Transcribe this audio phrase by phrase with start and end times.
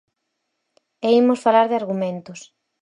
[1.07, 2.39] E imos falar de argumentos.